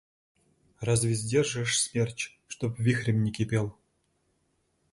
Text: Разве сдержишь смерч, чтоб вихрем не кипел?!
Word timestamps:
Разве 0.79 1.13
сдержишь 1.13 1.79
смерч, 1.79 2.39
чтоб 2.47 2.75
вихрем 2.79 3.21
не 3.21 3.31
кипел?! 3.31 3.77